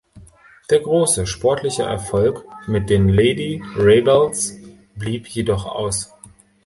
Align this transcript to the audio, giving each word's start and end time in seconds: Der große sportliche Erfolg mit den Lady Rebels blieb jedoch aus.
Der 0.71 0.79
große 0.79 1.27
sportliche 1.27 1.83
Erfolg 1.83 2.43
mit 2.65 2.89
den 2.89 3.07
Lady 3.07 3.61
Rebels 3.75 4.57
blieb 4.95 5.27
jedoch 5.27 5.67
aus. 5.67 6.11